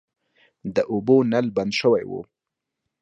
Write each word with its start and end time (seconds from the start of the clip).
د 0.75 0.77
اوبو 0.91 1.15
نل 1.31 1.47
بند 1.55 1.73
شوی 1.79 2.03
و. 2.09 2.11